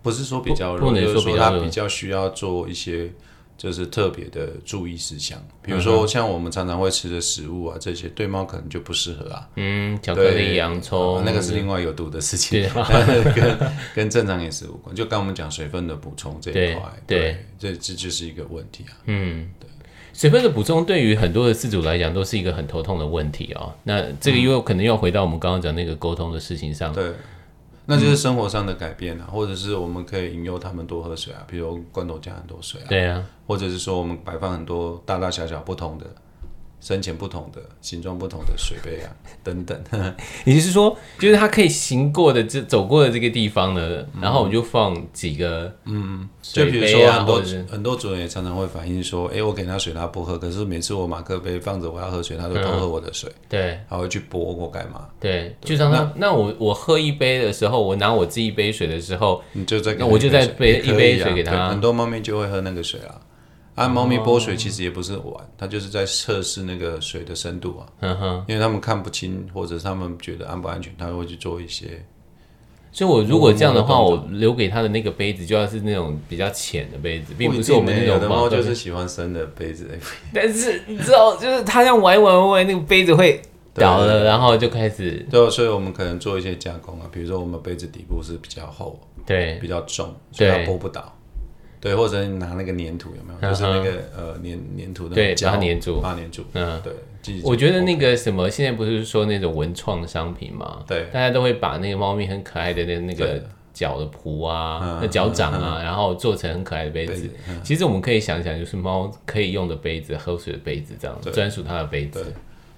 [0.02, 3.10] 不是说比较弱，不能说比较弱，它比较需要做一些
[3.58, 9.46] 就是特别的注意事项，比如说像我们常常会吃的食物啊，这些对猫可能就不适合啊。
[9.56, 14.96] 嗯，巧克力、洋葱、啊，那个是另外有毒的事情，对 跟跟正常饮食无关。
[14.96, 18.96] 就刚我们讲水分的补充这一块，对，这这就是一个问题啊。
[19.04, 19.68] 嗯，对。
[20.20, 23.72] 水分的补充对于很多的饲主来讲都是一个很头痛的问题哦。
[23.84, 26.92] 那这个又可能又回到我们刚刚讲那个沟通的事情上。
[26.92, 27.10] 对，
[27.86, 32.86] 那就是生活上的改变啊，嗯、或者是我们可以引诱他们多喝水啊，比如罐头加很多水啊。
[32.86, 36.04] 对啊，或者是说我们摆放很多大大小小不同的。
[36.80, 39.12] 深浅不同的形状不同的水杯啊，
[39.44, 39.78] 等等。
[40.44, 55.06] 也就是说，就是它可以行过的这走过的这个地方呢，嗯、然后我们就放几个嗯就比如说很多很多主人也常常会反映说，哎、欸，我给他水他不喝，可是每次我马克杯放着我要喝水，他都偷喝我的水，嗯、对，他会去拨我干嘛？
[55.20, 63.20] 对，对就像他那，那我我喝一杯的时候，我拿我自己一杯水的时候，你就在那我就在杯一杯水给他，很多猫咪就会喝那个水啊。
[63.74, 67.86] 啊，猫咪拨水其实也不是玩，它就是在测试那个水的深度啊。
[68.00, 72.04] 嗯哼，因为他们看不清，或者他们觉得安不安全，他会去做一些。
[72.92, 78.14] 所以，我如果这样的话，我留给他的那个杯子就要是那种比较浅的杯子，并不是我们那种。
[78.14, 79.88] 有的猫就是喜欢深的杯子。
[80.34, 83.40] 但是你知道，就是它这样玩一玩玩，那个杯子会
[83.72, 85.24] 倒了，然后就开始。
[85.30, 91.16] 对，所以我们可能做一些加工啊，比如说我们杯子底部是比较厚，对，比较重，所以它拨不倒。
[91.80, 93.50] 对，或者你拿那个粘土有没有？
[93.50, 96.44] 就是那个呃粘粘土的，对，把它粘住，把它粘住。
[96.52, 96.92] 嗯，对。
[97.44, 100.82] 我觉得那个什么，现在不是说那种文创商品嘛？
[100.86, 103.42] 对，大家都会把那个猫咪很可爱的那那个
[103.74, 107.28] 脚的蹼啊、那脚掌啊，然后做成很可爱的杯子。
[107.62, 112.34] 其实我们可以想想，就是猫可以用的杯子、喝水的杯子，这样专属它的杯子。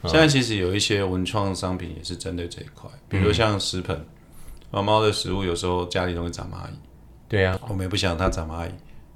[0.07, 4.05] 现在其实有一些文创商品也是针对这一块，比如像食盆，
[4.73, 6.75] 猫猫的食物有时候家里都会长蚂蚁。
[7.29, 8.71] 对啊，我们也不想它长蚂蚁。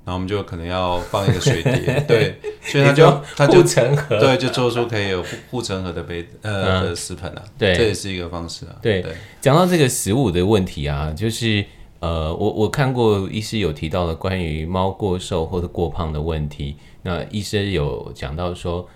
[0.06, 8.76] 然后我们就可能要放一个水碟， 对，所以他就他就护城河，对，就做出可以有护护城河的杯子，呃，的食盆啊，对，这也是一个方式啊。
[8.80, 9.04] 对，
[9.40, 11.64] 讲到这个食物的问题啊，就是
[11.98, 18.88] 呃，我我看过医师有提到的关于猫过瘦或者过胖的问题，那医生有讲到说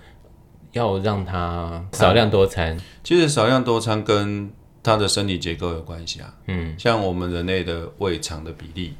[0.71, 4.49] 要让它少量多餐，其实少量多餐跟
[4.81, 8.93] 它的身体结构有关系啊，嗯，像我们人类的胃肠的比例。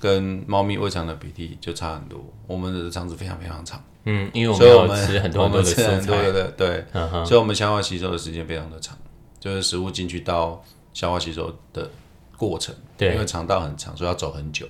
[0.00, 8.96] 跟猫咪胃肠的比例就差很多，我们的肠子非常非常长，嗯，因为我们要吃很多很多的，对，嗯、哼所以我们消化吸收的时间非常的长，
[9.38, 11.90] 就是食物进去到消化吸收的
[12.38, 14.66] 过程，对，因为肠道很长，所以要走很久，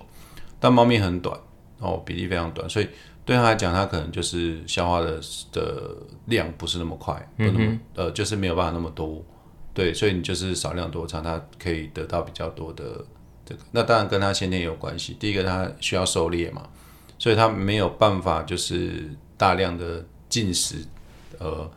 [0.59, 1.38] 但猫咪很短，
[1.79, 2.88] 哦，比例非常短，所以
[3.25, 5.21] 对它来讲，它可能就是消化的
[5.53, 9.25] 的量不是那么快，不那么，嗯、呃，就是没有办法那么多，
[9.73, 13.05] 对，所以你就是少量多餐，它可以得到比较多的。
[13.73, 15.17] 那当然跟他先天有关系。
[15.21, 16.69] 第一个，他需要狩猎嘛，
[17.19, 20.77] 所以他没有办法就是大量的进食，
[21.39, 21.71] 呃，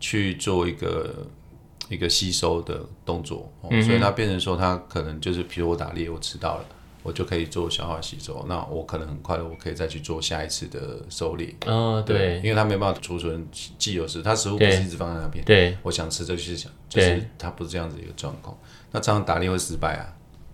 [0.00, 1.26] 去做一个
[1.88, 3.52] 一个吸收的动作。
[3.60, 6.64] 哦嗯、所以他变成说，他可能就是，比如我打猎，我吃到了，
[7.02, 8.44] 我就可以做消化吸收。
[8.48, 11.54] 那我可能很快的，我可以再去做下一次的狩猎。
[11.66, 13.46] 哦，对，因为他没办法储存
[13.78, 15.44] 既有食，他食物不是一直放在那边。
[15.44, 18.56] 对，我想吃就去想，就是他不是这样子一个状况。
[18.90, 20.04] 那这样打猎会失败啊。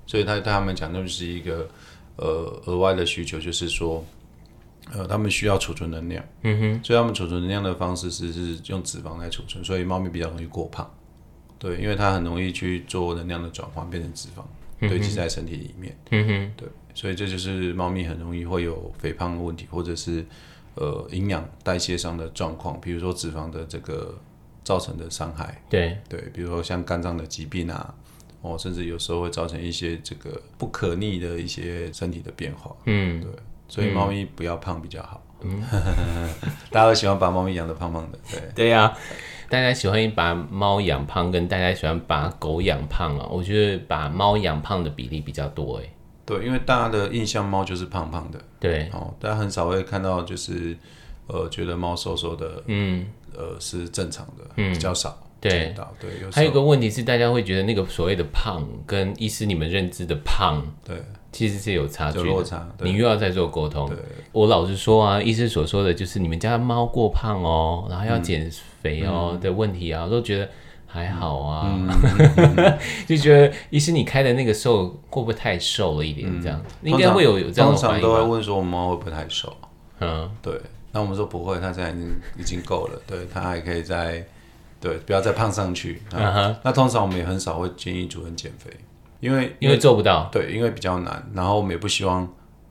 [0.08, 1.68] 所以他对他们讲，那就是一个
[2.16, 2.26] 呃
[2.64, 4.02] 额外的需求，就是说，
[4.90, 6.24] 呃，他们需要储存能量。
[6.44, 6.80] 嗯哼。
[6.82, 10.90] 所以他们储存能量的方式是是用脂肪来储存，所以猫咪比较容易过胖。
[11.58, 15.94] 对，因为它很容易去做能量的转换，变成脂肪堆积在身体里面。
[16.10, 16.52] 嗯哼。
[16.56, 20.24] 对，所以这就是猫咪很容易会有肥胖的问题，或者是
[20.76, 24.18] 呃营养代谢上的状况，比如说脂肪的这个
[24.64, 25.62] 造成的伤害。
[25.68, 27.94] 对对，比如说像肝脏的疾病啊。
[28.42, 32.74] 哦，甚至有时候会造成一些这个不可逆的一些身体的变化。
[32.86, 33.30] 嗯，对，
[33.68, 35.22] 所以猫咪不要胖比较好。
[35.40, 35.62] 嗯，
[36.70, 38.98] 大家都喜欢把猫咪养的胖胖的，对对呀、啊。
[39.50, 45.84] 大家喜欢把猫养胖，跟大家喜欢把狗养胖啊，我觉得把猫养胖的比例比较多哎。
[46.26, 50.76] 对，因为大家的印象猫就是胖胖的，对哦，大家很少会看到就是
[51.28, 55.18] 呃觉得猫瘦瘦的，嗯，呃是正常的，嗯，比较少。
[55.40, 60.96] 对对，有还有一个问题是，大家会觉得那个所谓的胖跟医师你们认知的胖，对，
[61.30, 62.68] 其实是有差距的，差。
[62.80, 63.88] 你又要再做沟通。
[64.32, 68.50] 我老实说啊，医师所说的就是你们家的猫过胖哦，然后要减
[68.82, 70.48] 肥哦的问题啊，我都觉得
[70.88, 71.78] 还好啊，
[73.06, 76.42] 就觉得医师你开的那个瘦会不会太瘦了一点？
[76.42, 78.00] 这样应该会有有这样的反应。
[78.00, 79.56] 通常都会问说，我们猫会不会太瘦？
[80.00, 80.60] 嗯，对。
[80.90, 84.24] 那我们说不会，它现在已经已经够了，对，它还可以再。
[84.80, 86.02] 对，不要再胖上去。
[86.10, 86.56] Uh huh.
[86.62, 88.70] 那通常我们也很少会建议主人减肥，
[89.20, 90.28] 因为因为做不到。
[90.30, 91.28] 对，因为比较难。
[91.34, 92.28] 然后我们也不希望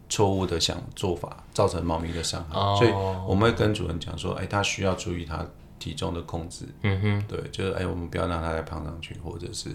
[0.08, 2.78] 错误的想做法造成猫咪的伤害，oh.
[2.78, 2.92] 所以
[3.28, 5.46] 我们会跟主人讲说，哎，他需要注意他
[5.78, 6.66] 体重的控制。
[6.84, 7.28] 嗯哼、uh，huh.
[7.28, 9.70] 对，就是哎，我们不要让他再胖上去，或者是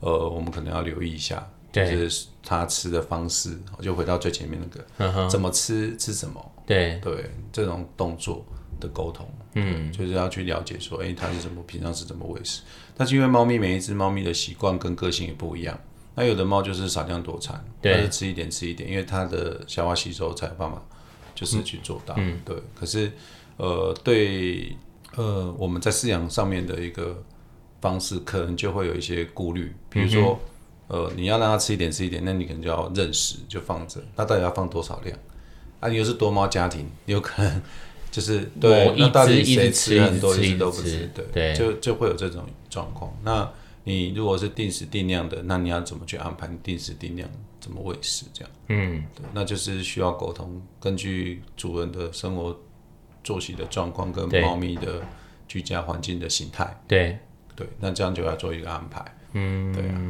[0.00, 5.28] 呃，我们可能要留意一下，对就是他吃的方式，就回到最前面那个，uh.
[5.28, 6.52] 怎么吃吃什么。
[6.66, 8.42] 对对，这种动作。
[8.80, 12.62] 的沟通，嗯，就是要去了解说，哎、欸，它是怎么平常是怎么喂食？
[12.96, 15.78] 但是因为猫咪每一只猫咪的习惯跟个性也不一样，
[16.14, 20.80] 那有的猫就是少量多餐，对，是吃一点吃一点，因为它的消化吸收才有办法，
[21.34, 22.56] 就是去做到，嗯，对。
[22.74, 23.10] 可是，
[23.56, 24.76] 呃，对，
[25.16, 27.22] 呃，我们在饲养上面的一个
[27.80, 30.38] 方式，可能就会有一些顾虑，比如说，
[30.88, 35.18] 嗯、呃，你要让它吃一点吃一点，那你可能就要认识，就放着，那到底要放多少量？
[35.80, 37.62] 啊，你又是多猫家庭，你有可能。
[38.14, 43.12] 就是对，那到底谁吃很多，一直都不吃，对，对就就会有这种状况。
[43.24, 43.50] 那
[43.82, 48.50] 你如果是定时定量的，那你要怎么去安排定时定量怎么喂食这样？
[48.68, 52.56] 嗯，对，那就是需要沟通，根据主人的生活
[53.24, 55.02] 作息的状况跟猫咪的
[55.48, 57.18] 居家环境的形态，对
[57.56, 59.04] 对，那这样就要做一个安排。
[59.34, 60.00] 嗯，对啊，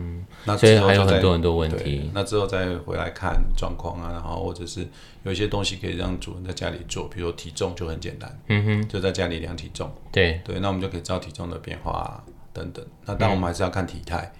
[0.44, 2.10] 那所以还有很多很多问题。
[2.14, 4.86] 那之后再回来看状况啊，然后或者是
[5.24, 9.90] 有一些东西可以让主人在家里做，比如说体重就很简单，嗯哼，就在家里量体重。
[10.12, 12.84] 对对，那我们就可以知道体重的变化啊等等。
[13.06, 14.30] 那当然我们还是要看体态，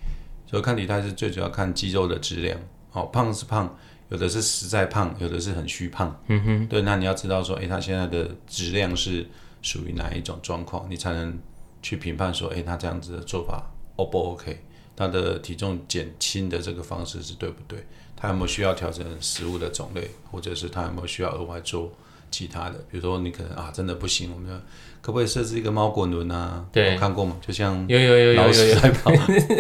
[0.47, 2.59] 所以看体态是最主要看肌肉的质量。
[2.92, 3.75] 哦，胖是胖，
[4.11, 6.14] 有的是实在胖，有的是很虚胖。
[6.29, 9.27] 嗯哼，对，那你要知道说，哎，他现在的质量是
[9.62, 11.37] 属于哪一种状况，你才能
[11.83, 14.62] 去评判说，哎，他这样子的做法 O 不 OK？
[14.97, 17.85] 它的体重减轻的这个方式是对不对？
[18.17, 21.93] 它有没有需要调整食物的种类，或者是它有没有需要额外做
[22.31, 22.79] 其他的？
[22.91, 24.57] 比如说你可能啊，真的不行，我们要
[25.03, 26.65] 可不可以设置一个猫滚轮啊？
[26.73, 27.37] 对，有看过吗？
[27.47, 29.11] 就像有有有老鼠在跑，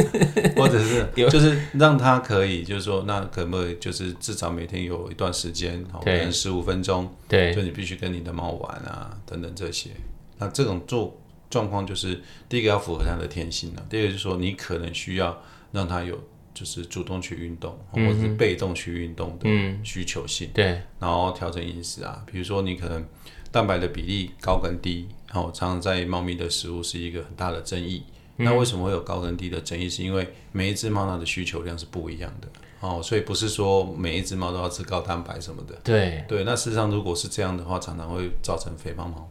[0.56, 9.90] 或者是就是让它可以，就是说那可不可以就是至少每天有一段时间，可能十五分钟，对，就你必须跟你的猫玩啊，等等这些。
[10.38, 11.20] 那这种做。
[11.54, 15.40] 状况就是第一个要符合它的天性了，第二个就是说你可能需要
[15.70, 16.18] 让它有
[16.52, 19.48] 就是主动去运动，或者是被动去运动的
[19.84, 20.50] 需求性。
[20.52, 23.06] 对、嗯，然后调整饮食啊，比如说你可能
[23.52, 28.02] 蛋白的比例高跟低，然后常常在猫咪的食物是一个很大的争议。
[28.38, 29.88] 嗯、那为什么会有高跟低的争议？
[29.88, 32.48] 是因为每一只猫它的需求量是不一样的
[32.80, 35.74] 哦，所以不是说每一只猫都要吃高蛋白什么的。
[35.84, 39.30] 对对，那事实上如果是这样的话，常常会造成肥胖猫。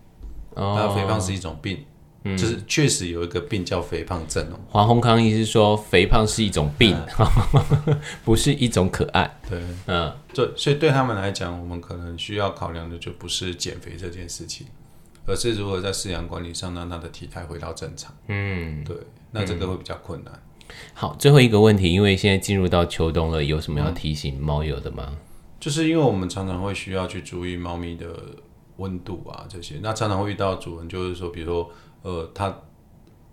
[0.55, 1.86] 哦，那肥胖是一种病。
[2.25, 4.59] 嗯，就是确实有一个病叫肥胖症哦。
[4.69, 9.39] 黄宏康医师说，肥胖是一种病，嗯、 不是一种可爱。
[9.49, 14.67] 对，嗯，对，所以对他们来讲，我们可能需要考量的就不是减肥这件事情，
[15.25, 18.13] 而是如何在饲养管理上让他的体态回到正常。
[18.29, 18.95] 嗯，对，
[19.31, 20.33] 那这个会比较困难。
[20.93, 25.07] 好，最后一个问题，因为现在进入到秋冬了，有什么要提醒猫友的吗？
[25.09, 25.17] 嗯，
[25.59, 28.07] 就是因为我们常常会需要去注意猫咪的
[28.77, 31.69] 温度啊这些，那常常会遇到主人就是说，比如说。
[32.04, 32.56] 呃，它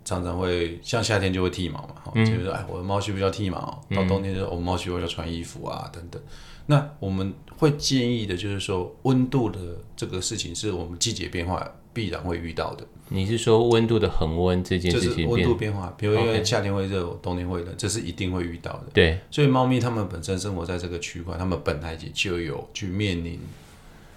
[0.03, 3.79] 常常会像夏天就会剃毛嘛，嗯、就是说哎，我的猫需不需要剃毛？
[3.95, 6.19] 到冬天就我们猫需不需要穿衣服啊等等。
[6.65, 9.59] 那我们会建议的就是说，温度的
[9.95, 12.85] 这个事情是我们季节变化必然会遇到的。
[13.09, 15.27] 你是说温度的恒温这件事情？
[15.27, 18.85] 温度变化，比如因为夏天会热.冬天会冷，这是一定会遇到的。
[18.93, 23.39] 对，所以猫咪它们本身生活在这个区块，它们本来也就有去面临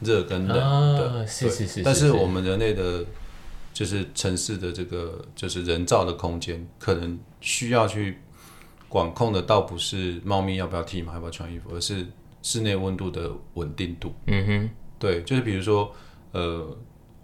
[0.01, 0.65] 热跟冷的。
[0.65, 1.83] 啊、是是是，是。
[1.83, 3.05] 但是我们人类的。
[3.75, 8.17] 就是城市的这个，就是人造的空间，可能需要去
[8.89, 12.07] 管控的，倒不是猫咪要不要剃毛，要不要穿衣服，而是
[12.41, 14.15] 室内温度的稳定度。
[14.29, 15.93] 嗯哼，对，就是比如说，
[16.31, 16.75] 呃，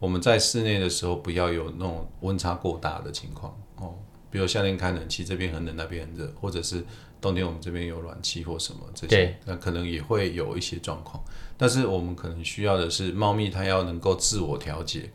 [0.00, 3.94] 我们在室内的时候，不要有那种温差过大的情况哦。
[4.30, 6.84] 比如夏天开冷气，这边很冷，那边很热，或者是
[7.20, 11.22] 冬天我们这边有暖气或什么这些，那可能也会有一些状况。
[11.56, 15.10] 但是我们可能需要的是，猫咪它要能够自我调节，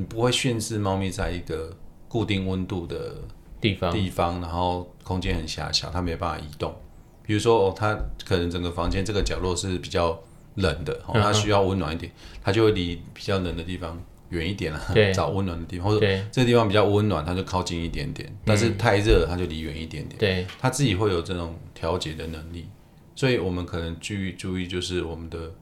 [0.00, 1.76] 你不会限制猫咪在一个
[2.08, 3.16] 固定温度的
[3.60, 6.74] 地方地方，然后空间很狭小，它没办法移动。
[7.22, 7.94] 比如说哦，它
[8.24, 10.18] 可能整个房间这个角落是比较
[10.54, 12.10] 冷的，哦，它需要温暖一点，
[12.42, 14.80] 它就会离比较冷的地方远一点 了，
[15.12, 16.00] 找温暖的地方，或者
[16.32, 18.34] 这个地方比较温暖，它就靠近一点点。
[18.46, 20.18] 但是太热，它就离远一点点。
[20.18, 22.66] 对，它自己会有这种调节的能力，
[23.14, 25.52] 所以我们可能注意注意，就是我们的。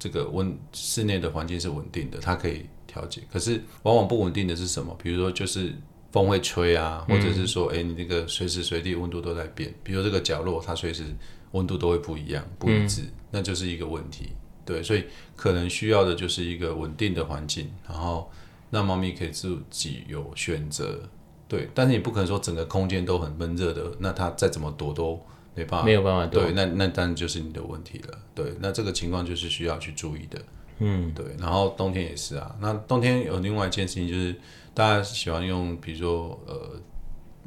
[0.00, 3.22] 这个温室内的环境是稳定的，它可以调节。
[3.30, 4.92] 可是往往不稳定的是什么？
[5.00, 5.72] 比如说就是
[6.10, 9.72] 风会吹啊，或者是说，哎、嗯，你这个随时随地温度都在变。
[9.84, 11.04] 比如这个角落，它随时
[11.52, 14.30] 温度都会不一样、不一致，嗯、那就是一个问题。
[14.64, 15.04] 对，所以
[15.36, 18.28] 可能需要的就是一个稳定的环境，然后
[18.70, 21.08] 让猫咪可以自己有选择。
[21.46, 25.22] 对，但是你不可能说整个空间都很闷热的，那它再怎么躲都。
[25.54, 26.40] 没办法，没有办法躲。
[26.40, 28.18] 对，那那当然就是你的问题了。
[28.32, 30.40] 对，那这个情况就是需要去注意的。
[30.78, 31.24] 嗯，对。
[31.38, 32.54] 然后冬天也是啊。
[32.60, 34.34] 那冬天有另外一件事情，就是
[34.74, 36.72] 大家喜欢用，比如说呃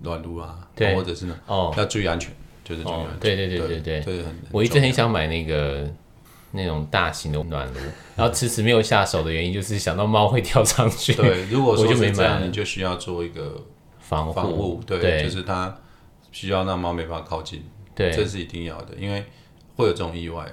[0.01, 3.19] 暖炉啊，对，或者是呢，哦，要注意安全，就是注意安全。
[3.19, 4.25] 对对对对对，对。
[4.51, 5.89] 我一直很想买那个
[6.51, 7.79] 那种大型的暖炉，
[8.15, 11.13] 然后迟迟没有下手的原因，就是想到猫会跳上去。
[11.13, 13.63] 对，如果 说是这样，你就需要做一个
[13.99, 14.81] 防防护。
[14.85, 15.73] 对，就是它
[16.31, 17.63] 需要让猫没办法靠近。
[17.93, 19.23] 对，这是一定要的，因为
[19.75, 20.45] 会有这种意外，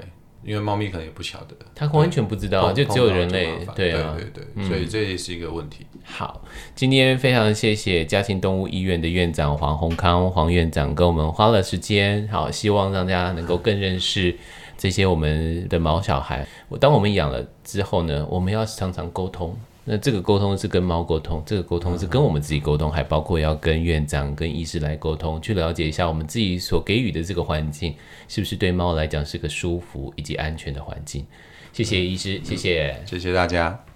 [0.43, 5.87] 因为猫咪可能也不晓得，它完全不知道，就只有人类，对啊，对对对，所以这也是一个问题。
[6.05, 6.43] 好，
[6.75, 14.35] 今天非常谢谢家禽动物医院的院长黄宏康黄院长跟我们花了时间，好，希望让大家能够更认识
[14.77, 16.47] 这些我们的毛小孩。
[16.81, 19.55] 当我们养了之后呢，我们要常常沟通。
[19.91, 27.95] 那这个沟通是跟猫沟通，这个沟通是跟我们自己沟通，还包括要跟院长、跟医师来沟通，去了解一下我们自己所给予的这个环境，
[28.29, 31.25] 是不是对猫来讲是个舒服以及安全的环境。
[31.73, 33.88] 谢谢医师，谢谢，谢谢大家。